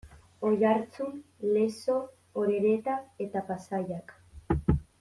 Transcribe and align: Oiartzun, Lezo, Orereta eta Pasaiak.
Oiartzun, 0.51 1.11
Lezo, 1.57 1.97
Orereta 2.45 2.97
eta 3.27 3.45
Pasaiak. 3.53 4.17